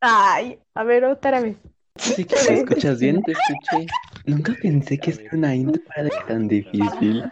[0.00, 1.56] Ay, a ver, otra vez.
[1.96, 3.86] Sí que te escuchas bien, te escuché.
[4.26, 7.24] Nunca pensé que ser una intro era tan difícil.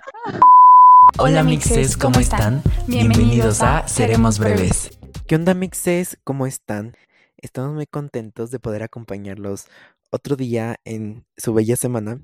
[1.19, 2.63] Hola mixes, ¿cómo están?
[2.87, 4.99] Bienvenidos a Seremos Breves.
[5.27, 6.19] ¿Qué onda mixes?
[6.25, 6.97] ¿Cómo están?
[7.37, 9.67] Estamos muy contentos de poder acompañarlos
[10.11, 12.21] otro día en su bella semana.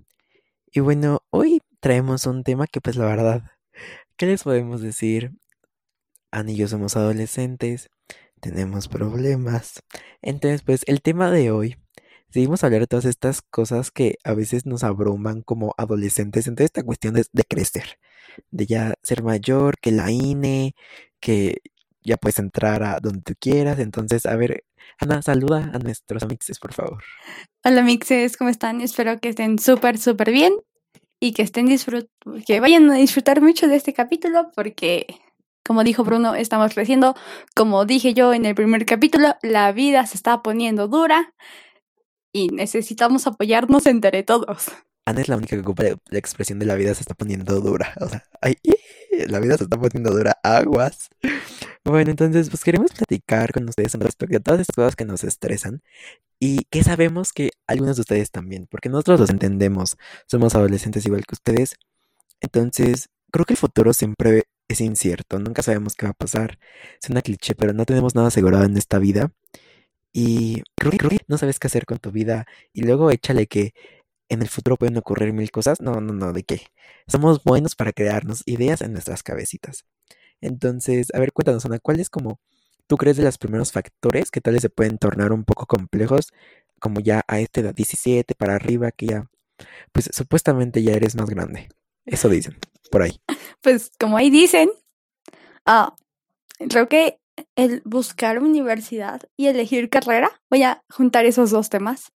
[0.73, 3.43] Y bueno, hoy traemos un tema que pues la verdad,
[4.17, 5.33] ¿qué les podemos decir?
[6.47, 7.91] Yo somos adolescentes,
[8.41, 9.83] tenemos problemas.
[10.23, 11.77] Entonces pues el tema de hoy,
[12.31, 16.47] seguimos a hablar de todas estas cosas que a veces nos abruman como adolescentes.
[16.47, 17.99] Entonces esta cuestión es de crecer,
[18.51, 20.75] de ya ser mayor, que la INE,
[21.21, 21.59] que
[22.03, 23.79] ya puedes entrar a donde tú quieras.
[23.79, 24.65] Entonces, a ver,
[24.99, 27.03] Ana, saluda a nuestros mixes, por favor.
[27.65, 28.81] Hola mixes, ¿cómo están?
[28.81, 30.55] Espero que estén súper, súper bien
[31.21, 32.09] y que estén disfrut
[32.47, 35.07] que vayan a disfrutar mucho de este capítulo porque,
[35.71, 37.15] como dijo Bruno, estamos creciendo.
[37.55, 41.33] Como dije yo en el primer capítulo, la vida se está poniendo dura
[42.33, 44.73] y necesitamos apoyarnos entre todos.
[45.05, 47.95] Ana es la única que ocupa la expresión de la vida se está poniendo dura.
[48.01, 48.25] O sea,
[49.29, 51.09] la vida se está poniendo dura, aguas.
[51.85, 55.23] Bueno, entonces, pues queremos platicar con ustedes en respecto a todas estas cosas que nos
[55.23, 55.83] estresan
[56.41, 61.25] y que sabemos que algunos de ustedes también, porque nosotros los entendemos, somos adolescentes igual
[61.25, 61.77] que ustedes.
[62.41, 66.59] Entonces, creo que el futuro siempre es incierto, nunca sabemos qué va a pasar.
[67.03, 69.33] Es una cliché, pero no tenemos nada asegurado en esta vida.
[70.13, 70.63] Y
[71.29, 73.75] no sabes qué hacer con tu vida y luego échale que
[74.29, 75.81] en el futuro pueden ocurrir mil cosas.
[75.81, 76.63] No, no, no, ¿de qué?
[77.09, 79.85] Somos buenos para crearnos ideas en nuestras cabecitas.
[80.41, 82.41] Entonces, a ver, cuéntanos, Ana, ¿cuál es como,
[82.87, 86.29] tú crees de los primeros factores que tal vez se pueden tornar un poco complejos,
[86.81, 89.31] como ya a esta edad 17 para arriba, que ya,
[89.93, 91.69] pues supuestamente ya eres más grande?
[92.11, 92.57] Eso dicen,
[92.91, 93.21] por ahí.
[93.61, 94.69] Pues como ahí dicen,
[95.65, 95.95] ah,
[96.69, 97.21] creo que
[97.55, 102.13] el buscar universidad y elegir carrera, voy a juntar esos dos temas,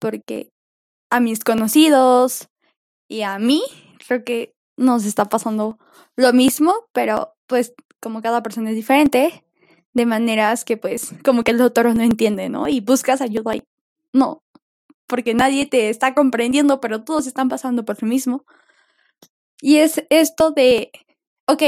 [0.00, 0.50] porque
[1.10, 2.48] a mis conocidos
[3.06, 3.62] y a mí,
[4.06, 5.78] creo que nos está pasando
[6.16, 9.44] lo mismo, pero pues como cada persona es diferente,
[9.94, 12.68] de maneras que pues como que el doctor no entiende, ¿no?
[12.68, 13.62] Y buscas ayuda y
[14.12, 14.42] no,
[15.06, 18.44] porque nadie te está comprendiendo, pero todos están pasando por lo mismo.
[19.60, 20.90] Y es esto de,
[21.46, 21.62] ok,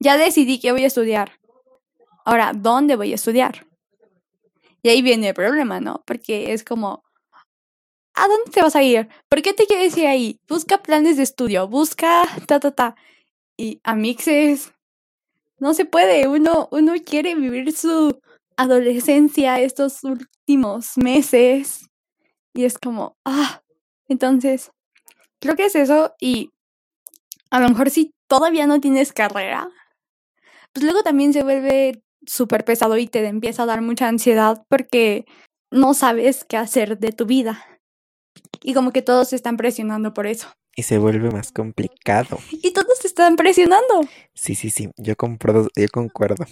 [0.00, 1.32] ya decidí que voy a estudiar.
[2.24, 3.66] Ahora, ¿dónde voy a estudiar?
[4.82, 6.02] Y ahí viene el problema, ¿no?
[6.06, 7.04] Porque es como,
[8.14, 9.08] ¿a dónde te vas a ir?
[9.28, 10.40] ¿Por qué te quieres ir ahí?
[10.48, 12.96] Busca planes de estudio, busca ta, ta, ta.
[13.56, 14.72] Y a mixes,
[15.58, 16.26] no se puede.
[16.26, 18.20] Uno, uno quiere vivir su
[18.56, 21.86] adolescencia estos últimos meses.
[22.54, 23.62] Y es como, ah,
[24.08, 24.70] entonces,
[25.40, 26.14] creo que es eso.
[26.20, 26.51] Y
[27.52, 29.68] a lo mejor si todavía no tienes carrera,
[30.72, 35.26] pues luego también se vuelve súper pesado y te empieza a dar mucha ansiedad porque
[35.70, 37.62] no sabes qué hacer de tu vida.
[38.62, 40.48] Y como que todos se están presionando por eso.
[40.74, 42.38] Y se vuelve más complicado.
[42.50, 44.08] Y todos se están presionando.
[44.32, 46.46] Sí, sí, sí, yo concuerdo, yo concuerdo.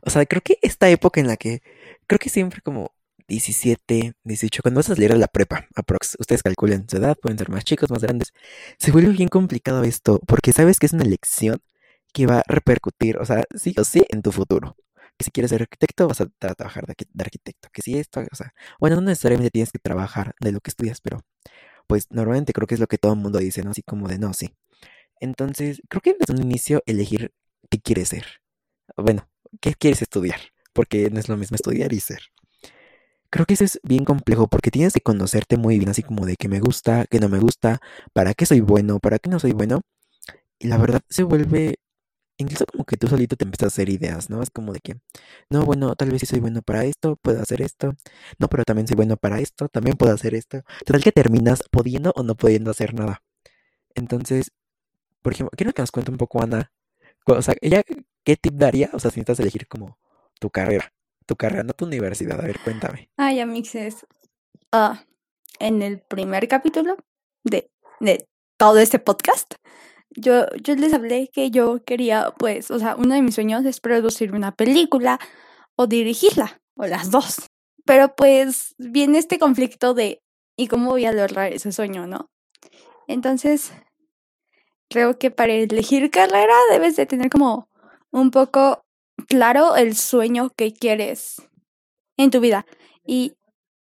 [0.00, 1.60] O sea, creo que esta época en la que,
[2.06, 2.92] creo que siempre como
[3.28, 7.38] 17, 18, cuando vas a salir a la prepa, aprox, ustedes calculen su edad, pueden
[7.38, 8.32] ser más chicos, más grandes,
[8.78, 11.60] se vuelve bien complicado esto, porque sabes que es una elección
[12.12, 14.76] que va a repercutir, o sea, sí o sí, en tu futuro.
[15.18, 17.68] Que si quieres ser arquitecto, vas a trabajar de, arquitecto.
[17.72, 21.00] Que si esto, o sea, bueno, no necesariamente tienes que trabajar de lo que estudias,
[21.00, 21.20] pero
[21.86, 23.70] pues normalmente creo que es lo que todo el mundo dice, ¿no?
[23.72, 24.54] Así como de no, sí.
[25.20, 27.32] Entonces, creo que desde un inicio elegir
[27.70, 28.26] qué quieres ser.
[28.96, 29.28] Bueno,
[29.60, 30.40] qué quieres estudiar,
[30.72, 32.20] porque no es lo mismo estudiar y ser.
[33.36, 36.36] Creo que eso es bien complejo porque tienes que conocerte muy bien, así como de
[36.36, 37.80] qué me gusta, qué no me gusta,
[38.14, 39.82] para qué soy bueno, para qué no soy bueno.
[40.58, 41.76] Y la verdad se vuelve
[42.38, 44.42] incluso como que tú solito te empiezas a hacer ideas, ¿no?
[44.42, 44.96] Es como de que,
[45.50, 47.94] no, bueno, tal vez sí soy bueno para esto, puedo hacer esto,
[48.38, 50.62] no, pero también soy bueno para esto, también puedo hacer esto.
[50.86, 53.22] Total que terminas pudiendo o no pudiendo hacer nada.
[53.94, 54.52] Entonces,
[55.22, 56.72] por ejemplo, quiero que nos cuente un poco, Ana,
[57.26, 57.82] o sea, ella,
[58.24, 58.90] ¿qué tip daría?
[58.94, 59.98] O sea, si necesitas elegir como
[60.40, 60.92] tu carrera,
[61.26, 63.10] tu carrera, no tu universidad, a ver, cuéntame.
[63.16, 64.06] Ay, amixes,
[64.72, 65.04] ah,
[65.58, 66.96] en el primer capítulo
[67.44, 67.70] de,
[68.00, 69.54] de todo este podcast,
[70.10, 73.80] yo, yo les hablé que yo quería, pues, o sea, uno de mis sueños es
[73.80, 75.18] producir una película
[75.76, 77.36] o dirigirla, o las dos.
[77.84, 80.22] Pero pues viene este conflicto de,
[80.56, 82.30] ¿y cómo voy a lograr ese sueño, no?
[83.06, 83.72] Entonces,
[84.88, 87.68] creo que para elegir carrera debes de tener como
[88.10, 88.85] un poco
[89.26, 91.42] claro el sueño que quieres
[92.16, 92.66] en tu vida.
[93.04, 93.34] Y,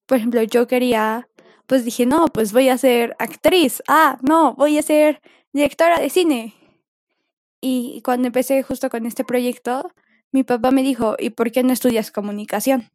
[0.06, 1.28] por ejemplo, yo quería,
[1.66, 3.82] pues dije, no, pues voy a ser actriz.
[3.88, 5.20] Ah, no, voy a ser
[5.52, 6.54] directora de cine.
[7.60, 9.90] Y cuando empecé justo con este proyecto,
[10.32, 12.90] mi papá me dijo, ¿y por qué no estudias comunicación?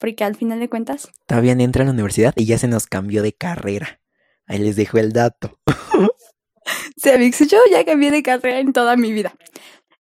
[0.00, 2.86] porque al final de cuentas, Todavía ni entra a la universidad y ya se nos
[2.86, 4.00] cambió de carrera.
[4.46, 5.60] Ahí les dejo el dato.
[6.96, 9.34] se yo ya cambié de carrera en toda mi vida.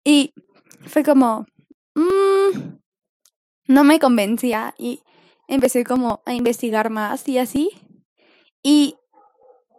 [0.04, 0.32] Y
[0.88, 1.46] fue como,
[1.94, 2.78] mm,
[3.68, 5.02] no me convencía y
[5.48, 7.70] empecé como a investigar más y así.
[8.62, 8.96] Y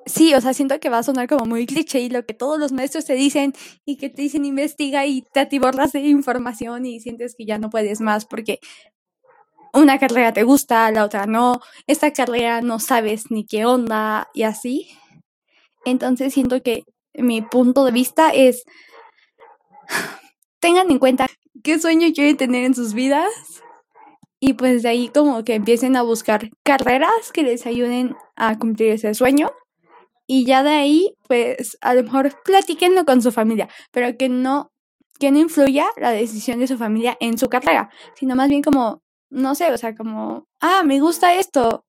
[0.05, 2.59] sí, o sea, siento que va a sonar como muy cliché y lo que todos
[2.59, 3.53] los maestros te dicen
[3.85, 7.69] y que te dicen investiga y te atiborras de información y sientes que ya no
[7.69, 8.59] puedes más porque
[9.73, 14.43] una carrera te gusta, la otra no, esta carrera no sabes ni qué onda y
[14.43, 14.89] así.
[15.85, 16.83] Entonces siento que
[17.13, 18.63] mi punto de vista es,
[20.59, 21.27] tengan en cuenta
[21.63, 23.29] qué sueño quieren tener en sus vidas
[24.39, 28.91] y pues de ahí como que empiecen a buscar carreras que les ayuden a cumplir
[28.91, 29.51] ese sueño
[30.27, 34.71] y ya de ahí pues a lo mejor platiquenlo con su familia, pero que no
[35.19, 39.01] que no influya la decisión de su familia en su carrera, sino más bien como
[39.29, 41.85] no sé, o sea, como, ah, me gusta esto,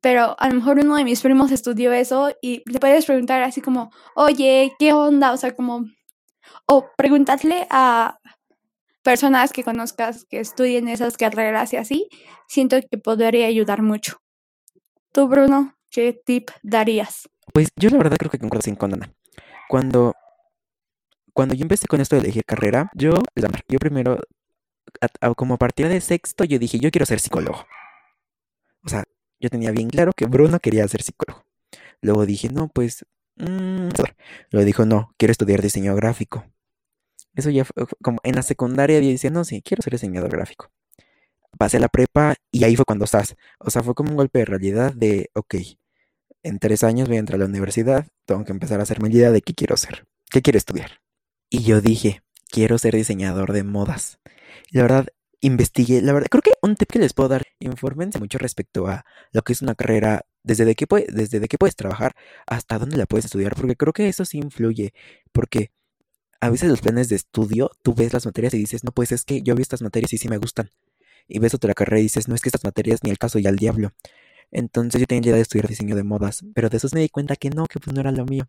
[0.00, 3.60] pero a lo mejor uno de mis primos estudió eso y le puedes preguntar así
[3.60, 5.32] como, oye, ¿qué onda?
[5.32, 5.86] O sea, como,
[6.66, 8.18] o preguntarle a
[9.02, 12.08] personas que conozcas que estudien esas carreras y así,
[12.48, 14.18] siento que podría ayudar mucho.
[15.12, 17.28] Tú, Bruno, ¿qué tip darías?
[17.52, 19.12] Pues yo la verdad creo que concuerdo sin con Ana.
[19.68, 20.14] Cuando,
[21.32, 23.14] cuando yo empecé con esto de elegir carrera, yo,
[23.68, 24.18] yo primero
[25.36, 27.66] como a partir de sexto yo dije, yo quiero ser psicólogo.
[28.84, 29.04] O sea,
[29.40, 31.44] yo tenía bien claro que Bruno quería ser psicólogo.
[32.00, 33.04] Luego dije, no, pues...
[33.36, 33.88] Mmm,
[34.50, 36.44] luego dijo, no, quiero estudiar diseño gráfico.
[37.34, 40.70] Eso ya fue como en la secundaria yo decía, no, sí, quiero ser diseñador gráfico.
[41.58, 43.36] Pasé la prepa y ahí fue cuando estás.
[43.58, 45.56] O sea, fue como un golpe de realidad de, ok,
[46.42, 49.30] en tres años voy a entrar a la universidad, tengo que empezar a hacerme idea
[49.32, 51.00] de qué quiero ser, qué quiero estudiar.
[51.50, 54.20] Y yo dije, quiero ser diseñador de modas.
[54.70, 55.06] La verdad,
[55.40, 59.04] investigué, la verdad, creo que un tip que les puedo dar, infórmense mucho respecto a
[59.32, 62.14] lo que es una carrera, desde de qué, desde de qué puedes trabajar
[62.46, 64.94] hasta dónde la puedes estudiar, porque creo que eso sí influye,
[65.32, 65.72] porque
[66.40, 69.24] a veces los planes de estudio, tú ves las materias y dices, no, pues es
[69.24, 70.70] que yo vi estas materias y sí me gustan,
[71.28, 73.46] y ves otra carrera y dices, no, es que estas materias ni el caso y
[73.46, 73.92] al diablo.
[74.52, 77.08] Entonces yo tenía la idea de estudiar diseño de modas, pero de esos me di
[77.10, 78.48] cuenta que no, que pues no era lo mío.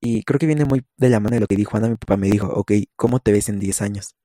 [0.00, 1.88] Y creo que viene muy de la mano de lo que dijo Ana.
[1.88, 4.16] Mi papá me dijo, ok, ¿cómo te ves en 10 años?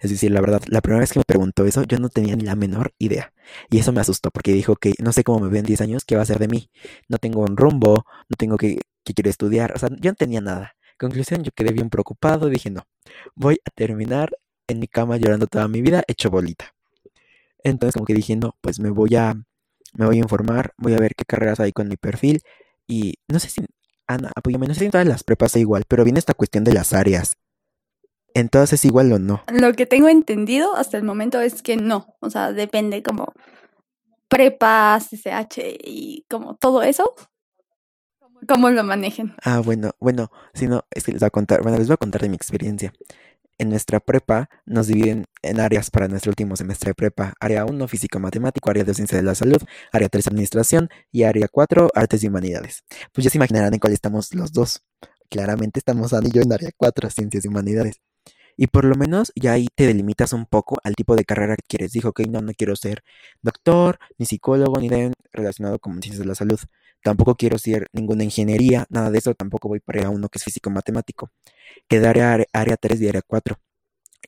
[0.00, 2.44] Es decir, la verdad, la primera vez que me preguntó eso, yo no tenía ni
[2.44, 3.32] la menor idea.
[3.70, 6.04] Y eso me asustó porque dijo que no sé cómo me veo en 10 años,
[6.04, 6.70] qué va a ser de mí.
[7.08, 9.72] No tengo un rumbo, no tengo que, que quiero estudiar.
[9.74, 10.74] O sea, yo no tenía nada.
[10.98, 12.48] Conclusión, yo quedé bien preocupado.
[12.48, 12.84] Dije, no,
[13.34, 14.30] voy a terminar
[14.68, 16.74] en mi cama llorando toda mi vida, hecho bolita.
[17.62, 19.34] Entonces, como que dije, no, pues me voy a,
[19.94, 22.42] me voy a informar, voy a ver qué carreras hay con mi perfil.
[22.86, 23.62] Y no sé si,
[24.06, 26.64] Ana, apóyame, no sé si en todas las prepas es igual, pero viene esta cuestión
[26.64, 27.36] de las áreas.
[28.36, 29.42] Entonces, igual o no.
[29.50, 32.18] Lo que tengo entendido hasta el momento es que no.
[32.20, 33.32] O sea, depende como
[34.28, 37.14] prepa, CCH y como todo eso.
[38.46, 39.34] Cómo lo manejen.
[39.42, 41.96] Ah, bueno, bueno, si no, es que les voy a contar, bueno, les voy a
[41.96, 42.92] contar de mi experiencia.
[43.56, 47.32] En nuestra prepa nos dividen en áreas para nuestro último semestre de prepa.
[47.40, 49.62] Área 1, físico-matemático, área de ciencia de la salud,
[49.92, 52.84] área 3, administración y área 4, artes y humanidades.
[53.14, 54.82] Pues ya se imaginarán en cuál estamos los dos.
[55.30, 58.02] Claramente estamos Ana y yo en área 4, ciencias y humanidades.
[58.56, 61.64] Y por lo menos ya ahí te delimitas un poco al tipo de carrera que
[61.68, 61.92] quieres.
[61.92, 63.02] Dijo, ok, no, no quiero ser
[63.42, 66.58] doctor, ni psicólogo, ni de relacionado con ciencias de la salud.
[67.02, 69.34] Tampoco quiero ser ninguna ingeniería, nada de eso.
[69.34, 71.30] Tampoco voy para uno que es físico-matemático.
[71.88, 73.58] Quedaré área, área 3 y área 4.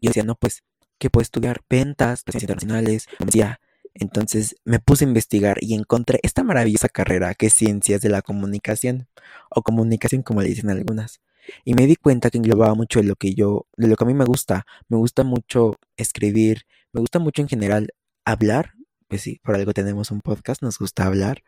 [0.01, 0.63] Yo decía, no, pues,
[0.99, 1.63] ¿qué puedo estudiar?
[1.69, 3.61] Ventas, relaciones internacionales, decía.
[3.95, 8.23] Entonces me puse a investigar y encontré esta maravillosa carrera que es ciencias de la
[8.23, 9.09] comunicación,
[9.51, 11.21] o comunicación como le dicen algunas.
[11.65, 14.07] Y me di cuenta que englobaba mucho de lo que yo, de lo que a
[14.07, 14.67] mí me gusta.
[14.89, 16.63] Me gusta mucho escribir,
[16.93, 17.89] me gusta mucho en general
[18.25, 18.75] hablar.
[19.09, 21.43] Pues sí, por algo tenemos un podcast, nos gusta hablar.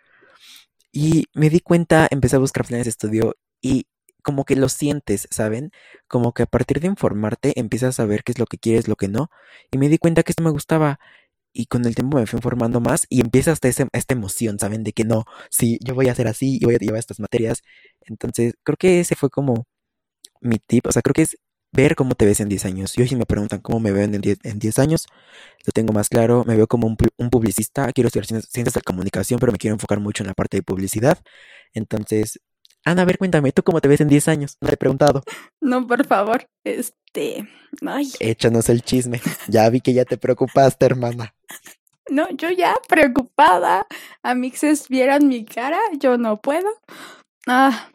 [0.93, 3.87] Y me di cuenta, empecé a buscar planes de estudio y
[4.23, 5.71] como que lo sientes, ¿saben?
[6.09, 8.97] Como que a partir de informarte empiezas a saber qué es lo que quieres, lo
[8.97, 9.31] que no.
[9.71, 10.99] Y me di cuenta que esto me gustaba.
[11.53, 14.85] Y con el tiempo me fui informando más y empieza hasta ese, esta emoción, ¿saben?
[14.85, 17.63] De que no, sí, yo voy a hacer así y voy a llevar estas materias.
[18.03, 19.67] Entonces, creo que ese fue como
[20.41, 21.37] mi tip, o sea, creo que es
[21.73, 22.95] ver cómo te ves en 10 años.
[22.95, 25.07] Yo si me preguntan cómo me veo en 10, en 10 años,
[25.65, 28.83] lo tengo más claro, me veo como un, un, publicista, quiero estudiar ciencias de la
[28.83, 31.19] comunicación, pero me quiero enfocar mucho en la parte de publicidad.
[31.73, 32.41] Entonces,
[32.85, 34.57] Ana, a ver, cuéntame, ¿tú cómo te ves en 10 años?
[34.61, 35.23] No te he preguntado.
[35.61, 37.47] No, por favor, este,
[37.87, 38.11] ay.
[38.19, 39.21] Échanos el chisme.
[39.47, 41.35] Ya vi que ya te preocupaste, hermana.
[42.09, 43.87] No, yo ya preocupada.
[44.25, 46.69] Amixes vieran mi cara, yo no puedo.
[47.47, 47.89] Ah,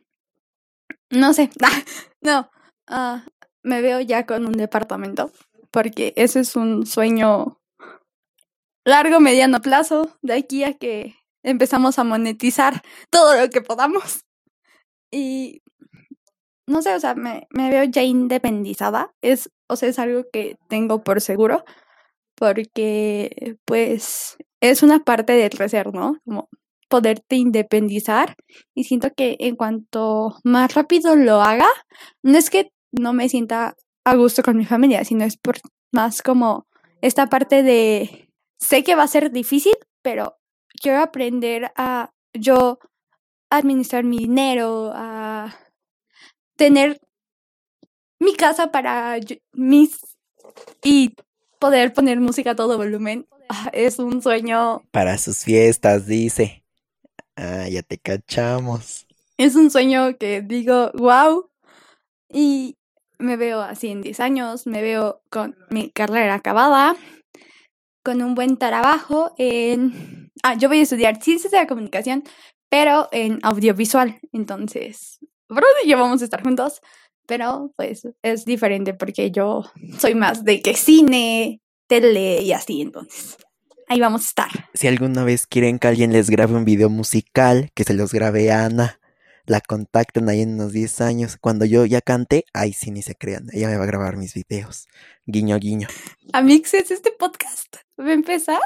[1.15, 1.50] no sé,
[2.22, 2.50] no,
[2.89, 3.19] uh,
[3.63, 5.31] me veo ya con un departamento,
[5.72, 7.60] porque ese es un sueño
[8.86, 14.22] largo, mediano plazo, de aquí a que empezamos a monetizar todo lo que podamos.
[15.12, 15.62] Y
[16.67, 19.13] no sé, o sea, me, me veo ya independizada.
[19.22, 21.63] Es, o sea, es algo que tengo por seguro.
[22.36, 26.17] Porque, pues, es una parte de crecer, ¿no?
[26.25, 26.50] Como
[26.88, 28.36] poderte independizar.
[28.74, 31.68] Y siento que en cuanto más rápido lo haga,
[32.24, 33.75] no es que no me sienta
[34.06, 35.58] a gusto con mi familia, sino es por
[35.92, 36.65] más como
[37.01, 40.38] esta parte de, sé que va a ser difícil, pero
[40.82, 42.80] quiero aprender a yo
[43.50, 45.56] administrar mi dinero, a
[46.58, 47.00] tener
[48.20, 49.18] mi casa para
[49.54, 50.00] mis
[50.84, 51.15] y
[51.60, 53.27] poder poner música a todo volumen.
[53.50, 56.64] Ah, Es un sueño, Para sus fiestas, dice.
[57.36, 59.06] Ah, ya te cachamos.
[59.38, 61.50] es un sueño que digo, wow.
[62.30, 62.77] Y
[63.20, 66.96] me veo así en 10 años, me veo con mi carrera acabada,
[68.04, 70.32] con un buen trabajo en...
[70.44, 72.24] Ah, yo voy a estudiar ciencias de la comunicación,
[72.70, 74.20] pero en audiovisual.
[74.32, 76.82] Entonces, Bruno y yo vamos a estar juntos,
[77.25, 79.63] pero pues es diferente porque yo
[80.00, 83.38] soy más de que cine, tele y así, entonces.
[83.88, 84.70] Ahí vamos a estar.
[84.74, 88.51] Si alguna vez quieren que alguien les grabe un video musical, que se los grabe
[88.51, 89.00] Ana,
[89.46, 91.38] la contactan ahí en unos 10 años.
[91.39, 93.48] Cuando yo ya cante, ay, sí, ni se crean.
[93.51, 94.88] Ella me va a grabar mis videos.
[95.27, 95.88] Guiño, guiño.
[96.34, 98.60] Amixes, este podcast va a empezar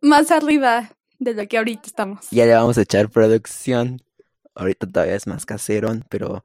[0.00, 2.28] más arriba de lo que ahorita estamos.
[2.30, 4.00] Ya le vamos a echar producción.
[4.54, 6.44] Ahorita todavía es más caserón, pero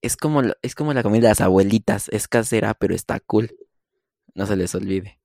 [0.00, 2.08] es como, es como la comida de las abuelitas.
[2.08, 3.56] Es casera, pero está cool.
[4.34, 5.21] No se les olvide.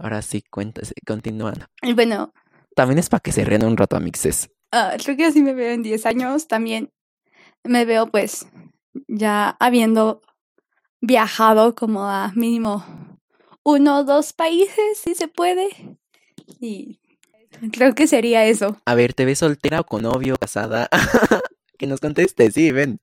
[0.00, 1.66] Ahora sí, cuéntase, continuando.
[1.82, 2.32] Y bueno,
[2.74, 4.50] También es para que se rían un rato, amixes.
[4.72, 6.48] ah, creo que así me veo en 10 años.
[6.48, 6.90] También
[7.64, 8.46] me veo pues
[9.08, 10.22] ya habiendo
[11.02, 12.84] viajado como a mínimo
[13.62, 15.68] uno o dos países, si se puede.
[16.60, 16.98] Y
[17.72, 18.80] creo que sería eso.
[18.86, 20.88] A ver, ¿te ves soltera o con novio, casada?
[21.78, 23.00] que nos conteste, sí, ven.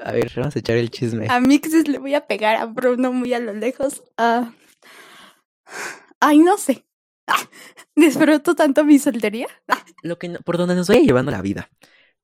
[0.00, 1.26] A ver, vamos a echar el chisme.
[1.28, 4.02] A Mixes le voy a pegar a Bruno muy a lo lejos.
[4.16, 4.52] Ah,
[6.20, 6.86] ay, no sé.
[7.26, 7.48] Ah,
[8.56, 9.46] tanto mi soltería.
[9.68, 11.70] Ah, Lo que no- por donde nos vaya llevando la vida.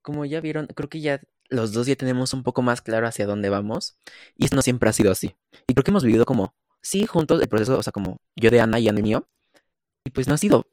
[0.01, 3.25] Como ya vieron, creo que ya los dos ya tenemos un poco más claro hacia
[3.25, 3.97] dónde vamos.
[4.37, 5.35] Y esto no siempre ha sido así.
[5.67, 8.61] Y creo que hemos vivido como, sí, juntos el proceso, o sea, como yo de
[8.61, 9.27] Ana y Ana el mío.
[10.05, 10.67] Y pues no ha sido,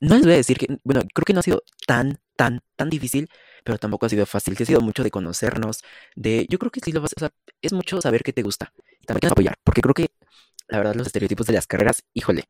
[0.00, 2.90] no les voy a decir que, bueno, creo que no ha sido tan, tan, tan
[2.90, 3.28] difícil,
[3.64, 4.56] pero tampoco ha sido fácil.
[4.56, 5.82] Sí ha sido mucho de conocernos,
[6.16, 7.30] de, yo creo que sí lo vas, sea,
[7.62, 8.72] es mucho saber qué te gusta.
[9.00, 10.08] Y también apoyar, porque creo que,
[10.68, 12.44] la verdad, los estereotipos de las carreras, híjole,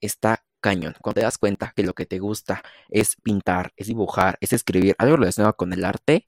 [0.00, 0.94] está cañón.
[1.02, 4.94] Cuando te das cuenta que lo que te gusta es pintar, es dibujar, es escribir,
[4.98, 6.26] algo relacionado con el arte,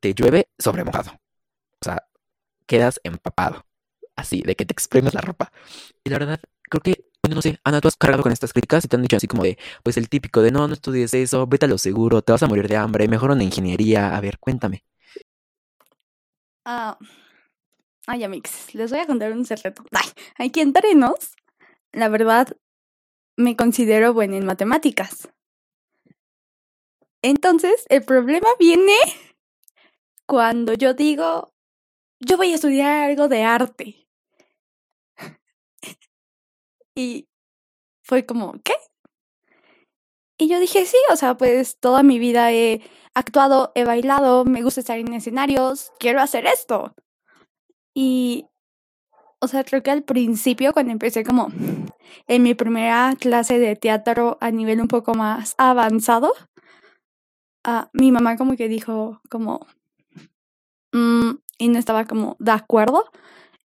[0.00, 1.12] te llueve sobre mojado.
[1.80, 2.04] O sea,
[2.66, 3.66] quedas empapado.
[4.16, 5.52] Así, de que te exprimes la ropa.
[6.04, 8.84] Y la verdad, creo que, bueno, no sé, Ana, tú has cargado con estas críticas
[8.84, 11.46] y te han dicho así como de, pues el típico de, no, no estudies eso,
[11.46, 14.16] vete a lo seguro, te vas a morir de hambre, mejor una ingeniería.
[14.16, 14.84] A ver, cuéntame.
[16.64, 16.98] ah,
[18.06, 19.84] ay, Amix, les voy a contar un secreto.
[19.92, 20.08] Ay,
[20.46, 21.36] aquí entre nos,
[21.92, 22.56] la verdad,
[23.36, 25.28] me considero buena en matemáticas.
[27.22, 28.96] Entonces, el problema viene
[30.26, 31.52] cuando yo digo,
[32.20, 34.08] yo voy a estudiar algo de arte.
[36.94, 37.28] Y
[38.02, 38.74] fue como, ¿qué?
[40.38, 42.82] Y yo dije, sí, o sea, pues toda mi vida he
[43.14, 46.94] actuado, he bailado, me gusta estar en escenarios, quiero hacer esto.
[47.98, 48.44] Y,
[49.40, 51.48] o sea, creo que al principio, cuando empecé como
[52.28, 56.32] en mi primera clase de teatro a nivel un poco más avanzado,
[57.64, 59.66] ah, mi mamá como que dijo como,
[60.92, 63.04] "Mm", y no estaba como de acuerdo.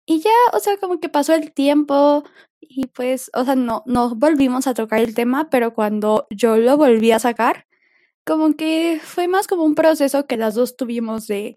[0.06, 2.24] Y ya, o sea, como que pasó el tiempo
[2.60, 6.76] y pues, o sea, no, no volvimos a tocar el tema, pero cuando yo lo
[6.78, 7.66] volví a sacar,
[8.26, 11.56] como que fue más como un proceso que las dos tuvimos de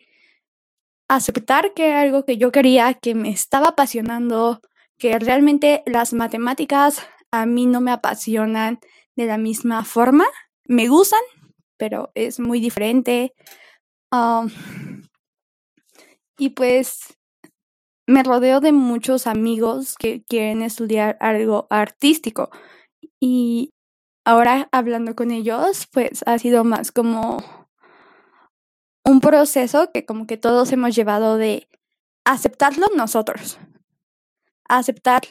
[1.08, 4.62] aceptar que algo que yo quería, que me estaba apasionando,
[4.98, 8.80] que realmente las matemáticas a mí no me apasionan
[9.16, 10.26] de la misma forma,
[10.66, 11.22] me gustan,
[11.78, 13.34] pero es muy diferente.
[14.12, 14.50] Um,
[16.38, 17.18] y pues
[18.08, 22.50] me rodeo de muchos amigos que quieren estudiar algo artístico
[23.20, 23.72] y
[24.26, 27.65] ahora hablando con ellos, pues ha sido más como
[29.06, 31.68] un proceso que como que todos hemos llevado de
[32.26, 33.60] aceptarlo nosotros,
[34.68, 35.22] aceptar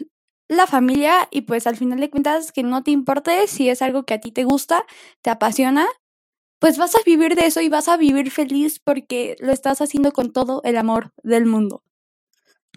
[0.48, 4.04] la familia y pues al final de cuentas que no te importe si es algo
[4.04, 4.84] que a ti te gusta,
[5.22, 5.86] te apasiona,
[6.60, 10.12] pues vas a vivir de eso y vas a vivir feliz porque lo estás haciendo
[10.12, 11.82] con todo el amor del mundo.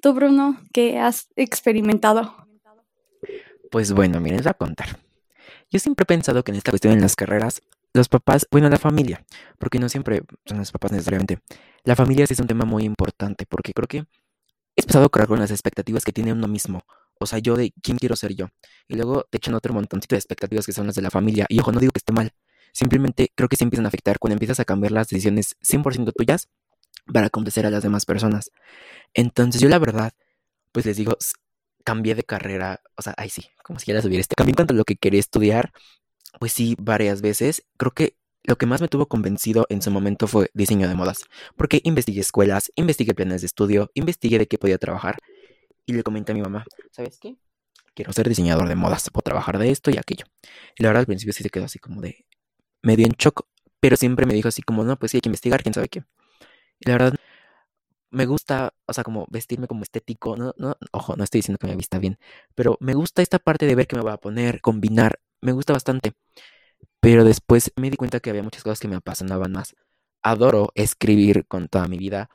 [0.02, 2.36] Tú, Bruno, ¿qué has experimentado?
[3.72, 5.00] Pues bueno, miren, les voy a contar.
[5.70, 7.62] yo siempre he pensado que en esta cuestión en las carreras,
[7.98, 9.26] los papás, bueno, la familia,
[9.60, 11.40] porque no siempre son los papás necesariamente.
[11.84, 14.06] La familia es un tema muy importante, porque creo que
[14.76, 16.84] es pesado cargar con las expectativas que tiene uno mismo.
[17.20, 18.50] O sea, yo de quién quiero ser yo.
[18.88, 21.46] Y luego te echan otro montoncito de expectativas que son las de la familia.
[21.50, 22.32] Y ojo, no digo que esté mal.
[22.72, 26.48] Simplemente creo que se empiezan a afectar cuando empiezas a cambiar las decisiones 100% tuyas
[27.12, 28.52] para complacer a las demás personas.
[29.14, 30.14] Entonces yo la verdad,
[30.72, 31.18] pues les digo,
[31.84, 34.56] cambié de carrera, o sea, ay sí, como si ya la subir este, cambié en
[34.56, 35.72] cuanto a lo que quería estudiar,
[36.40, 37.66] pues sí, varias veces.
[37.78, 41.26] Creo que lo que más me tuvo convencido en su momento fue diseño de modas,
[41.56, 45.18] porque investigué escuelas, investigué planes de estudio, investigué de qué podía trabajar
[45.86, 47.36] y le comenté a mi mamá, ¿sabes qué?
[47.94, 50.26] Quiero ser diseñador de modas, puedo trabajar de esto y aquello.
[50.78, 52.26] Y la verdad al principio sí se quedó así como de
[52.82, 53.48] medio en shock,
[53.80, 56.04] pero siempre me dijo así como, no, pues sí hay que investigar, quién sabe qué.
[56.80, 57.16] Y la verdad
[58.12, 61.68] me gusta, o sea, como vestirme como estético, no, no, ojo, no estoy diciendo que
[61.68, 62.18] me vista bien,
[62.56, 65.74] pero me gusta esta parte de ver qué me va a poner, combinar, me gusta
[65.74, 66.14] bastante.
[67.00, 69.76] Pero después me di cuenta que había muchas cosas que me apasionaban más.
[70.24, 72.30] Adoro escribir con toda mi vida.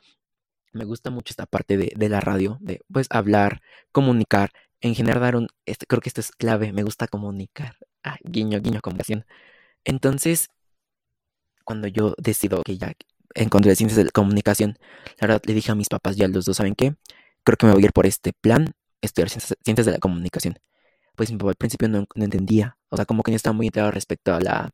[0.73, 4.51] Me gusta mucho esta parte de, de la radio, de pues hablar, comunicar,
[4.83, 7.77] en general dar un, este, creo que esto es clave, me gusta comunicar.
[8.03, 9.25] Ah, guiño, guiño, comunicación.
[9.85, 10.49] Entonces,
[11.63, 12.93] cuando yo decido que ya
[13.33, 14.77] encontré ciencias de la comunicación,
[15.19, 16.95] la verdad le dije a mis papás ya los dos, ¿saben qué?
[17.45, 20.59] Creo que me voy a ir por este plan, estudiar ciencias, ciencias de la comunicación.
[21.15, 23.91] Pues mi papá al principio no, entendía, o sea, como que no estaba muy enterado
[23.91, 24.71] respecto a la,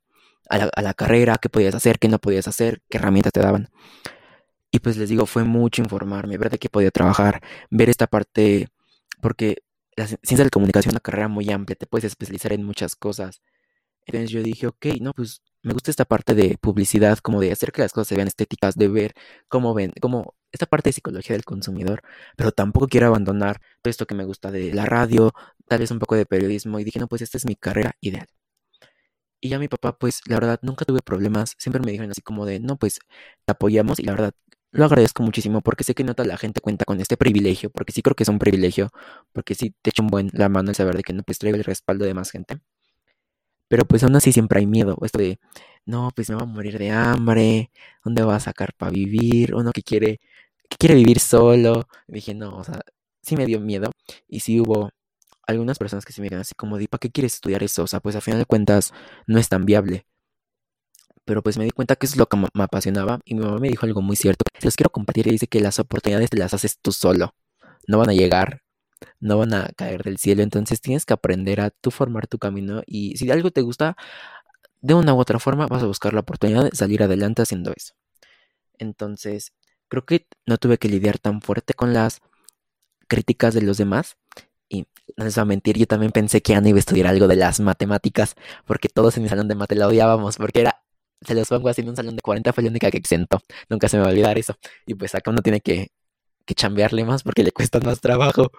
[0.50, 3.42] a la, a la carrera, qué podías hacer, qué no podías hacer, qué herramientas te
[3.42, 3.70] daban.
[4.72, 7.42] Y pues les digo, fue mucho informarme, ver de qué podía trabajar,
[7.72, 8.68] ver esta parte,
[9.22, 9.58] porque
[9.96, 12.64] la ci- ciencia de la comunicación es una carrera muy amplia, te puedes especializar en
[12.64, 13.42] muchas cosas.
[14.06, 17.72] Entonces yo dije, ok, no, pues me gusta esta parte de publicidad, como de hacer
[17.72, 19.14] que las cosas se vean estéticas, de ver
[19.48, 22.02] cómo ven, como esta parte de psicología del consumidor,
[22.38, 25.34] pero tampoco quiero abandonar todo esto que me gusta de la radio,
[25.68, 28.28] tal vez un poco de periodismo, y dije, no, pues esta es mi carrera ideal.
[29.42, 32.46] Y ya mi papá, pues la verdad, nunca tuve problemas, siempre me dijeron así como
[32.46, 33.00] de, no, pues
[33.46, 34.34] te apoyamos, y la verdad,
[34.72, 37.94] lo agradezco muchísimo porque sé que no toda la gente cuenta con este privilegio, porque
[37.94, 38.90] sí creo que es un privilegio,
[39.34, 41.58] porque sí te echa un buen la mano el saber de que no, pues traigo
[41.58, 42.60] el respaldo de más gente.
[43.70, 45.40] Pero pues aún así siempre hay miedo, esto de,
[45.86, 47.72] no, pues me va a morir de hambre,
[48.04, 49.56] ¿dónde va a sacar para vivir?
[49.56, 50.20] Uno que quiere,
[50.70, 51.88] que quiere vivir solo.
[52.08, 52.82] Y dije, no, o sea,
[53.22, 53.92] sí me dio miedo.
[54.28, 54.92] Y sí hubo
[55.48, 57.84] algunas personas que se me quedan así como, di, ¿para qué quieres estudiar eso?
[57.84, 58.94] O sea, pues a final de cuentas
[59.28, 60.06] no es tan viable.
[61.26, 63.60] Pero pues me di cuenta que eso es lo que me apasionaba y mi mamá
[63.60, 64.46] me dijo algo muy cierto.
[64.60, 67.36] Se los quiero compartir y dice que las oportunidades te las haces tú solo.
[67.88, 68.64] No van a llegar,
[69.20, 70.44] no van a caer del cielo.
[70.44, 73.96] Entonces tienes que aprender a tú formar tu camino y si algo te gusta,
[74.82, 77.94] de una u otra forma vas a buscar la oportunidad de salir adelante haciendo eso.
[78.78, 79.54] Entonces,
[79.90, 82.22] creo que no tuve que lidiar tan fuerte con las
[83.08, 84.18] críticas de los demás.
[84.70, 87.28] Y no les voy a mentir, yo también pensé que Ana iba a estudiar algo
[87.28, 88.36] de las matemáticas,
[88.66, 90.84] porque todos en mi salón de mate la odiábamos, porque era,
[91.22, 93.42] se los pongo así en un salón de 40, fue la única que exentó.
[93.70, 94.56] Nunca se me va a olvidar eso.
[94.86, 95.90] Y pues acá uno tiene que,
[96.46, 98.52] que chambearle más porque le cuesta más trabajo.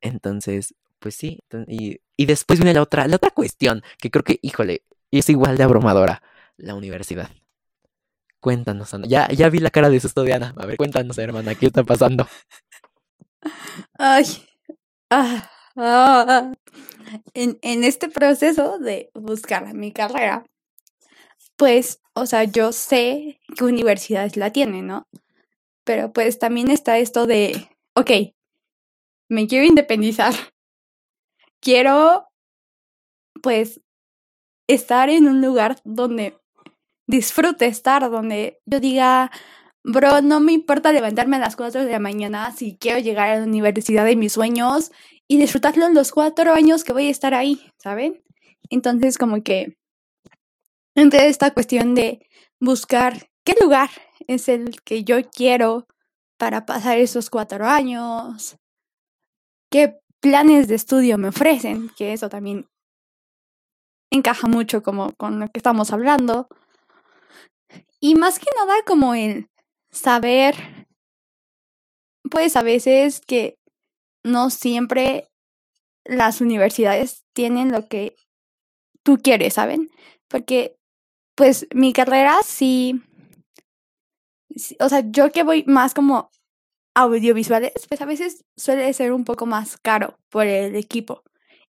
[0.00, 1.40] Entonces, pues sí.
[1.66, 5.56] Y, y después viene la otra, la otra cuestión, que creo que, híjole, es igual
[5.56, 6.22] de abrumadora,
[6.56, 7.30] la universidad.
[8.40, 9.06] Cuéntanos, Ana.
[9.08, 10.32] Ya, ya vi la cara de susto de.
[10.32, 12.28] A ver, cuéntanos, hermana, ¿qué está pasando?
[13.98, 14.24] Ay,
[15.10, 16.52] ah, ah.
[17.34, 20.44] En, en este proceso de buscar mi carrera,
[21.56, 25.08] pues, o sea, yo sé qué universidades la tienen, ¿no?
[25.84, 28.10] Pero pues también está esto de, ok,
[29.28, 30.34] me quiero independizar.
[31.60, 32.28] Quiero,
[33.42, 33.80] pues,
[34.68, 36.38] estar en un lugar donde
[37.08, 39.30] disfrute estar, donde yo diga,
[39.82, 43.38] bro, no me importa levantarme a las 4 de la mañana si quiero llegar a
[43.38, 44.92] la universidad de mis sueños
[45.26, 48.22] y disfrutarlo en los cuatro años que voy a estar ahí, ¿saben?
[48.70, 49.76] Entonces, como que
[50.94, 52.26] entre esta cuestión de
[52.60, 53.90] buscar qué lugar
[54.26, 55.86] es el que yo quiero
[56.38, 58.58] para pasar esos cuatro años,
[59.70, 62.68] qué planes de estudio me ofrecen, que eso también
[64.10, 66.48] encaja mucho como con lo que estamos hablando.
[68.00, 69.50] Y más que nada como el
[69.90, 70.86] saber,
[72.30, 73.58] pues a veces que
[74.24, 75.28] no siempre
[76.04, 78.16] las universidades tienen lo que
[79.02, 79.90] tú quieres, ¿saben?
[80.28, 80.76] Porque
[81.34, 83.02] pues mi carrera sí,
[84.56, 86.30] sí, o sea, yo que voy más como
[86.98, 91.22] audiovisuales, pues a veces suele ser un poco más caro por el equipo.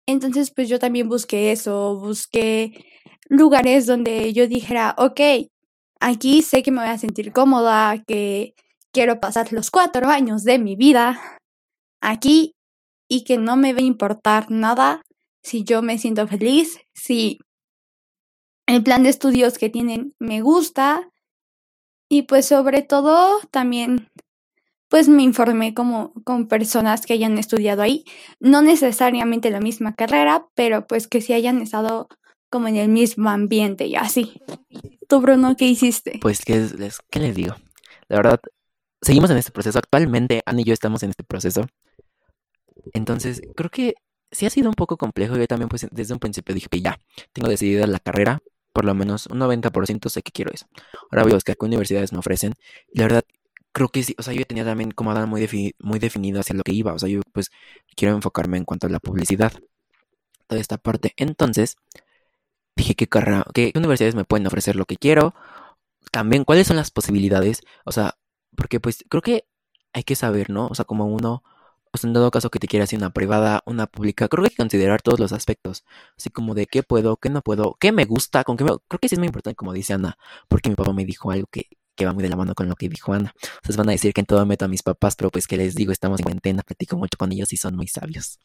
[0.07, 2.87] Entonces, pues yo también busqué eso, busqué
[3.29, 5.21] lugares donde yo dijera, ok,
[6.01, 8.55] aquí sé que me voy a sentir cómoda, que
[8.91, 11.21] quiero pasar los cuatro años de mi vida
[12.01, 12.55] aquí
[13.07, 15.03] y que no me va a importar nada
[15.43, 17.39] si yo me siento feliz, si
[18.67, 21.11] el plan de estudios que tienen me gusta
[22.09, 24.09] y pues sobre todo también
[24.89, 28.05] pues me informé como con personas que hayan estudiado ahí,
[28.41, 32.09] no necesariamente la misma carrera, pero pues que sí hayan estado
[32.51, 34.41] como en el mismo ambiente y así.
[35.09, 36.19] ¿Tú, Bruno, qué hiciste?
[36.21, 37.55] Pues, ¿qué les, ¿qué les digo?
[38.09, 38.41] La verdad,
[39.03, 39.79] seguimos en este proceso.
[39.79, 41.67] Actualmente, Ana y yo estamos en este proceso.
[42.95, 43.95] Entonces, creo que
[44.31, 45.37] sí ha sido un poco complejo.
[45.37, 46.99] Yo también, pues, desde un principio dije que ya,
[47.33, 48.41] tengo decidida la carrera.
[48.73, 50.67] Por lo menos un 90% sé que quiero eso.
[51.11, 52.55] Ahora voy a qué universidades me ofrecen.
[52.93, 53.25] La verdad,
[53.79, 56.65] creo que sí, o sea, yo tenía también como Adán muy, muy definido hacia lo
[56.65, 56.93] que iba.
[56.95, 57.51] O sea, yo pues
[57.97, 59.53] quiero enfocarme en cuanto a la publicidad.
[60.49, 61.15] Toda esta parte.
[61.17, 61.77] Entonces,
[62.77, 65.35] dije qué carrera, qué universidades me pueden ofrecer lo que quiero.
[66.13, 67.63] También, cuáles son las posibilidades.
[67.85, 68.19] O sea,
[68.57, 69.47] porque pues creo que
[69.93, 70.69] hay que saber, ¿no?
[70.69, 71.43] O sea, como uno,
[71.95, 74.51] sea, en dado caso que te quieras ir una privada, una pública, creo que hay
[74.51, 75.85] que considerar todos los aspectos.
[76.17, 78.71] Así como de qué puedo, qué no puedo, qué me gusta, con qué me...
[78.89, 81.47] Creo que sí es muy importante, como dice Ana, porque mi papá me dijo algo
[81.51, 83.35] que, que va muy de la mano con lo que dijo Ana.
[83.57, 85.75] Entonces van a decir que en todo meto a mis papás, pero pues que les
[85.77, 88.41] digo, estamos en cuarentena, platico mucho con ellos y son muy sabios.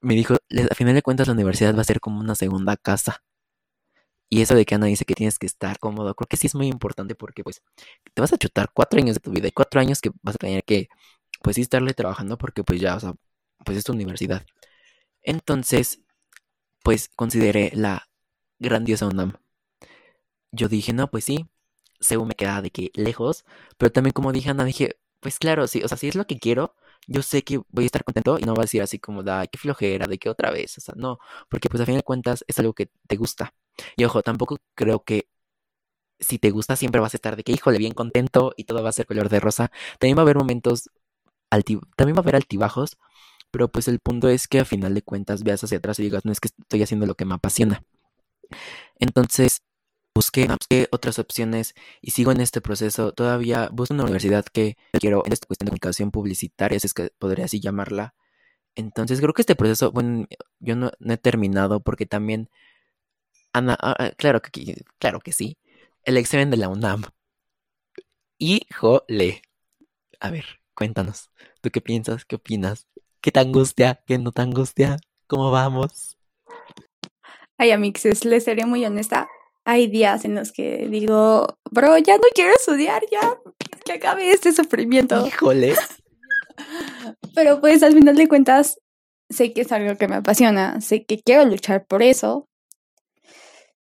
[0.00, 2.76] Me dijo, "Les- a final de cuentas la universidad va a ser como una segunda
[2.76, 3.22] casa.
[4.30, 6.54] Y eso de que Ana dice que tienes que estar cómodo, creo que sí es
[6.54, 7.62] muy importante porque pues
[8.14, 10.38] te vas a chutar cuatro años de tu vida y cuatro años que vas a
[10.38, 10.88] tener que
[11.42, 13.14] pues sí estarle trabajando porque pues ya, o sea,
[13.64, 14.44] pues es tu universidad.
[15.22, 16.00] Entonces,
[16.84, 18.08] pues consideré la
[18.60, 19.34] grandiosa UNAM.
[20.52, 21.46] Yo dije, no, pues sí,
[22.00, 23.44] según me queda de que lejos,
[23.76, 26.38] pero también como dije Ana, dije, pues claro, sí, o sea, si es lo que
[26.38, 26.74] quiero,
[27.06, 29.46] yo sé que voy a estar contento y no va a decir así como, da,
[29.46, 32.44] qué flojera, de que otra vez, o sea, no, porque pues a fin de cuentas
[32.48, 33.54] es algo que te gusta.
[33.96, 35.28] Y ojo, tampoco creo que
[36.20, 38.88] si te gusta siempre vas a estar de que, híjole, bien contento y todo va
[38.90, 39.70] a ser color de rosa.
[39.98, 40.90] También va a haber momentos,
[41.50, 42.98] alti- también va a haber altibajos,
[43.52, 46.24] pero pues el punto es que a final de cuentas veas hacia atrás y digas,
[46.24, 47.84] no es que estoy haciendo lo que me apasiona.
[48.98, 49.62] Entonces,
[50.18, 50.48] busqué,
[50.90, 53.12] otras opciones y sigo en este proceso.
[53.12, 57.10] Todavía busco una universidad que quiero en esta cuestión de comunicación publicitaria, si es que
[57.18, 58.14] podría así llamarla.
[58.74, 60.26] Entonces, creo que este proceso, bueno,
[60.58, 62.50] yo no, he terminado porque también,
[63.52, 65.56] Ana, ah, ah, claro que, claro que sí,
[66.02, 67.04] el examen de la UNAM.
[68.38, 69.42] Híjole.
[70.18, 72.24] A ver, cuéntanos, ¿tú qué piensas?
[72.24, 72.88] ¿Qué opinas?
[73.20, 74.02] ¿Qué te angustia?
[74.04, 74.96] ¿Qué no te angustia?
[75.28, 76.18] ¿Cómo vamos?
[77.56, 79.28] Ay, amixes, les seré muy honesta.
[79.68, 83.36] Hay días en los que digo, bro, ya no quiero estudiar, ya
[83.84, 85.26] que acabe este sufrimiento.
[85.26, 85.76] Híjole.
[87.34, 88.80] Pero pues al final de cuentas,
[89.28, 92.48] sé que es algo que me apasiona, sé que quiero luchar por eso.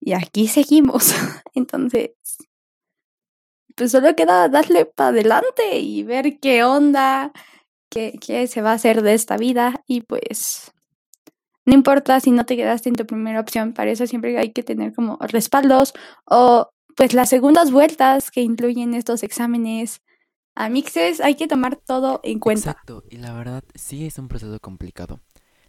[0.00, 1.14] Y aquí seguimos.
[1.54, 2.10] Entonces,
[3.76, 7.30] pues solo queda darle para adelante y ver qué onda,
[7.88, 9.84] qué, qué se va a hacer de esta vida.
[9.86, 10.72] Y pues,
[11.66, 14.62] no importa si no te quedaste en tu primera opción, para eso siempre hay que
[14.62, 15.92] tener como respaldos
[16.24, 20.02] o pues las segundas vueltas que incluyen estos exámenes.
[20.54, 22.70] A mixes hay que tomar todo en cuenta.
[22.70, 25.20] Exacto, y la verdad sí es un proceso complicado.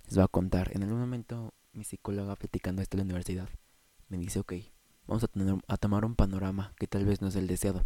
[0.05, 3.49] Les voy a contar, en algún momento mi psicóloga platicando esto en la universidad
[4.07, 4.53] me dice, ok,
[5.05, 7.85] vamos a, tener, a tomar un panorama que tal vez no es el deseado.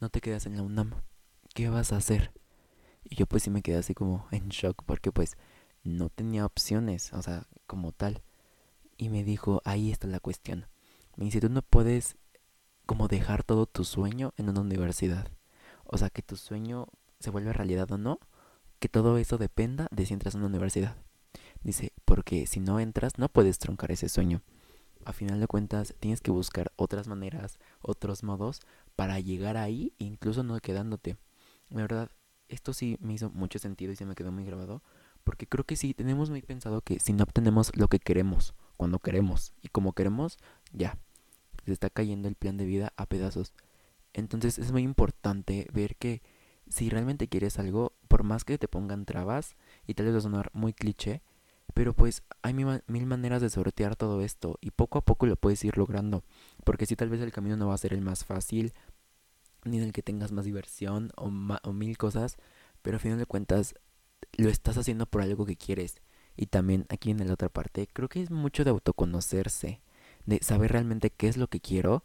[0.00, 0.92] No te quedas en la UNAM,
[1.54, 2.32] ¿qué vas a hacer?
[3.04, 5.36] Y yo pues sí me quedé así como en shock porque pues
[5.86, 8.22] no tenía opciones, o sea, como tal.
[8.96, 10.66] Y me dijo, ahí está la cuestión.
[11.16, 12.16] Me dice, tú no puedes
[12.86, 15.28] como dejar todo tu sueño en una universidad.
[15.84, 16.88] O sea, que tu sueño
[17.20, 18.20] se vuelva realidad o no,
[18.78, 20.96] que todo eso dependa de si entras a una universidad.
[21.62, 24.42] Dice, porque si no entras, no puedes troncar ese sueño.
[25.04, 28.60] A final de cuentas, tienes que buscar otras maneras, otros modos
[28.96, 31.16] para llegar ahí, incluso no quedándote.
[31.70, 32.10] La verdad,
[32.48, 34.82] esto sí me hizo mucho sentido y se me quedó muy grabado,
[35.26, 39.00] porque creo que sí, tenemos muy pensado que si no obtenemos lo que queremos, cuando
[39.00, 40.38] queremos y como queremos,
[40.72, 40.98] ya,
[41.64, 43.52] se está cayendo el plan de vida a pedazos.
[44.12, 46.22] Entonces es muy importante ver que
[46.68, 50.22] si realmente quieres algo, por más que te pongan trabas, y tal vez va a
[50.22, 51.22] sonar muy cliché,
[51.74, 55.26] pero pues hay mil, ma- mil maneras de sortear todo esto y poco a poco
[55.26, 56.22] lo puedes ir logrando.
[56.62, 58.72] Porque si tal vez el camino no va a ser el más fácil,
[59.64, 62.36] ni en el que tengas más diversión o, ma- o mil cosas,
[62.82, 63.74] pero a final de cuentas
[64.36, 65.96] lo estás haciendo por algo que quieres.
[66.36, 69.80] Y también aquí en la otra parte, creo que es mucho de autoconocerse,
[70.26, 72.04] de saber realmente qué es lo que quiero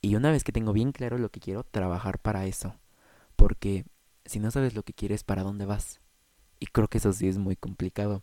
[0.00, 2.74] y una vez que tengo bien claro lo que quiero, trabajar para eso.
[3.36, 3.84] Porque
[4.24, 6.00] si no sabes lo que quieres, ¿para dónde vas?
[6.58, 8.22] Y creo que eso sí es muy complicado.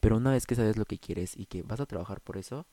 [0.00, 2.66] Pero una vez que sabes lo que quieres y que vas a trabajar por eso,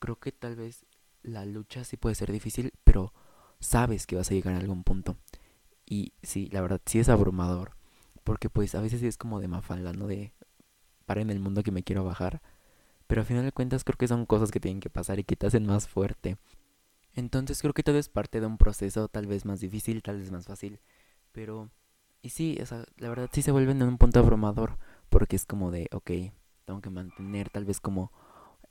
[0.00, 0.84] creo que tal vez
[1.22, 3.12] la lucha sí puede ser difícil, pero
[3.60, 5.16] sabes que vas a llegar a algún punto.
[5.86, 7.75] Y sí, la verdad, sí es abrumador.
[8.26, 10.06] Porque pues a veces sí es como de mafalda, ¿no?
[10.08, 10.32] De
[11.06, 12.42] para en el mundo que me quiero bajar.
[13.06, 15.36] pero al final de cuentas creo que son cosas que tienen que pasar y que
[15.36, 16.38] te hacen más fuerte.
[17.14, 20.30] Entonces creo que todo es parte de un proceso tal vez más difícil, tal vez
[20.30, 20.80] más fácil,
[21.32, 21.70] pero...
[22.22, 24.78] Y sí, o sea, la verdad sí se vuelven en un punto abrumador,
[25.10, 26.10] porque es como de, ok,
[26.64, 28.12] tengo que mantener tal vez como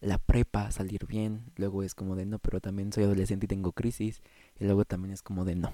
[0.02, 3.72] la prepa, salir bien, luego es como de, no, pero también soy adolescente y tengo
[3.72, 4.22] crisis,
[4.60, 5.74] y luego también es como de, no,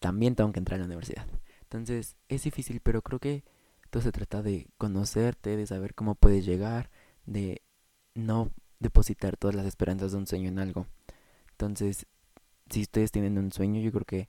[0.00, 1.26] también tengo que entrar a la universidad.
[1.66, 3.44] Entonces es difícil, pero creo que
[3.90, 6.90] todo se trata de conocerte, de saber cómo puedes llegar,
[7.24, 7.62] de
[8.14, 10.86] no depositar todas las esperanzas de un sueño en algo.
[11.50, 12.06] Entonces,
[12.70, 14.28] si ustedes tienen un sueño, yo creo que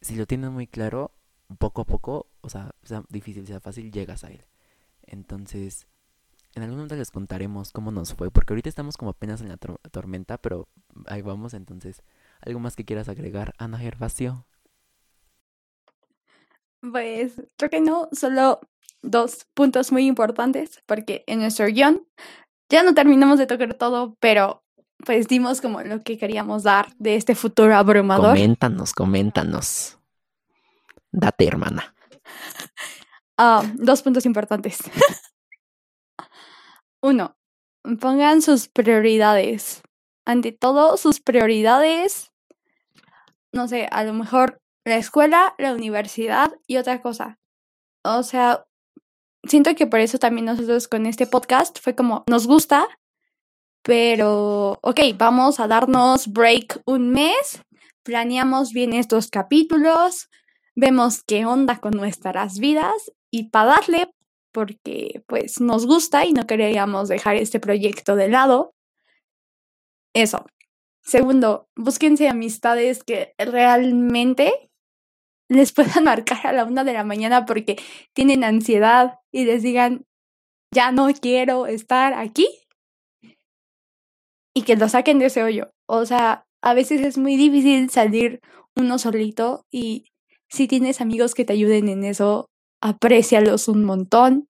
[0.00, 1.12] si lo tienen muy claro,
[1.58, 4.44] poco a poco, o sea, sea difícil, sea fácil, llegas a él.
[5.02, 5.86] Entonces,
[6.54, 9.58] en algún momento les contaremos cómo nos fue, porque ahorita estamos como apenas en la
[9.58, 10.68] tormenta, pero
[11.06, 12.02] ahí vamos, entonces,
[12.40, 14.46] ¿algo más que quieras agregar, Ana Gervasio?
[16.90, 18.60] Pues creo que no, solo
[19.02, 22.06] dos puntos muy importantes, porque en nuestro guion
[22.68, 24.64] ya no terminamos de tocar todo, pero
[25.04, 28.34] pues dimos como lo que queríamos dar de este futuro abrumador.
[28.34, 29.98] Coméntanos, coméntanos.
[31.10, 31.94] Date, hermana.
[33.36, 34.78] Ah, dos puntos importantes.
[37.02, 37.36] Uno,
[38.00, 39.82] pongan sus prioridades.
[40.24, 42.30] Ante todo, sus prioridades,
[43.52, 47.38] no sé, a lo mejor la escuela, la universidad y otra cosa.
[48.04, 48.64] O sea,
[49.44, 52.86] siento que por eso también nosotros con este podcast fue como, nos gusta,
[53.82, 57.62] pero, ok, vamos a darnos break un mes,
[58.04, 60.28] planeamos bien estos capítulos,
[60.76, 64.10] vemos qué onda con nuestras vidas y para darle,
[64.52, 68.74] porque pues nos gusta y no queríamos dejar este proyecto de lado.
[70.14, 70.46] Eso.
[71.04, 74.70] Segundo, búsquense amistades que realmente
[75.52, 77.76] les puedan marcar a la una de la mañana porque
[78.14, 80.04] tienen ansiedad y les digan,
[80.74, 82.48] ya no quiero estar aquí.
[84.54, 85.70] Y que lo saquen de ese hoyo.
[85.86, 88.40] O sea, a veces es muy difícil salir
[88.76, 90.06] uno solito y
[90.48, 92.50] si tienes amigos que te ayuden en eso,
[92.82, 94.46] aprécialos un montón,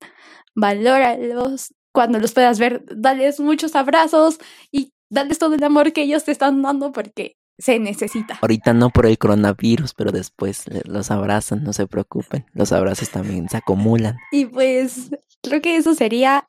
[0.55, 4.39] valóralos, cuando los puedas ver, dales muchos abrazos
[4.73, 8.39] y dales todo el amor que ellos te están dando porque se necesita.
[8.43, 13.49] Ahorita no por el coronavirus, pero después los abrazan, no se preocupen, los abrazos también
[13.49, 14.17] se acumulan.
[14.33, 15.11] Y pues
[15.43, 16.49] creo que eso sería,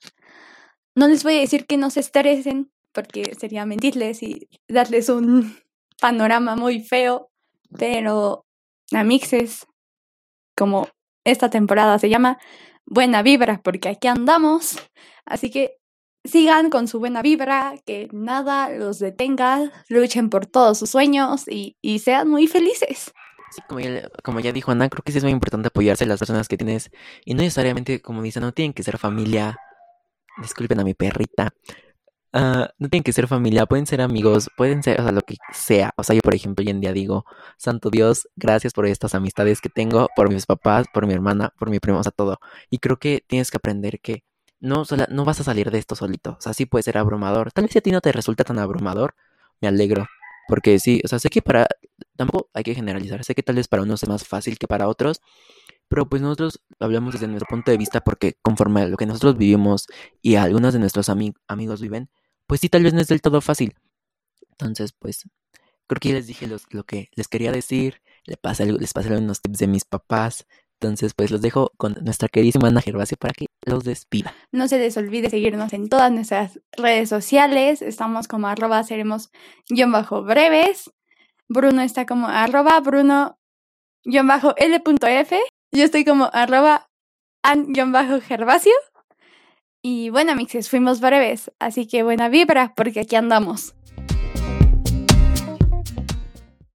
[0.96, 5.56] no les voy a decir que no se estresen, porque sería mentirles y darles un
[6.02, 7.30] panorama muy feo,
[7.78, 8.48] pero
[8.92, 9.68] Amixes,
[10.58, 10.88] como
[11.26, 12.40] esta temporada se llama
[12.88, 14.80] Buena Vibra, porque aquí andamos.
[15.26, 15.78] Así que
[16.24, 21.76] sigan con su buena vibra, que nada los detenga, luchen por todos sus sueños y,
[22.00, 23.14] sean muy felices.
[24.24, 26.58] Como ya, dijo Ana, creo que sí es muy importante apoyarse a las personas que
[26.58, 26.90] tienes
[27.24, 29.58] y no necesariamente, como dicen, no tienen que ser familia.
[30.42, 31.54] Disculpen a mi perrita,
[32.36, 35.36] Uh, no tienen que ser familia, pueden ser amigos, pueden ser, o sea, lo que
[35.54, 35.94] sea.
[35.98, 37.26] O sea, yo, por ejemplo, hoy en día digo,
[37.58, 41.70] Santo Dios, gracias por estas amistades que tengo, por mis papás, por mi hermana, por
[41.70, 42.40] mi primo, o sea, todo.
[42.72, 44.24] Y creo que tienes que aprender que
[44.64, 46.38] no, no vas a salir de esto solito.
[46.40, 47.52] O sea, sí puede ser abrumador.
[47.52, 49.14] Tal vez si a ti no te resulta tan abrumador,
[49.62, 50.08] me alegro.
[50.48, 51.68] Porque sí, o sea, sé que para.
[52.16, 53.24] Tampoco hay que generalizar.
[53.26, 55.22] Sé que tal vez para unos es más fácil que para otros.
[55.90, 59.38] Pero pues nosotros hablamos desde nuestro punto de vista porque conforme a lo que nosotros
[59.38, 59.88] vivimos
[60.22, 62.10] y algunos de nuestros amigos viven,
[62.48, 63.76] pues sí, tal vez no es del todo fácil.
[64.52, 65.24] Entonces, pues,
[65.88, 69.42] creo que ya les dije lo que les quería decir, les pasé, les pasé unos
[69.42, 70.48] tips de mis papás.
[70.84, 74.36] Entonces, pues los dejo con nuestra queridísima Ana Gervasio para que los despida.
[74.52, 77.82] No se les olvide seguirnos en todas nuestras redes sociales.
[77.82, 79.32] Estamos como arroba seremos
[79.70, 80.92] guion bajo breves.
[81.48, 83.40] Bruno está como arroba Bruno
[84.04, 85.40] guion bajo L.F.
[85.72, 86.90] Yo estoy como arroba
[87.68, 88.74] guion bajo Gervasio.
[89.82, 93.74] Y bueno, mixes, fuimos breves, así que buena vibra, porque aquí andamos.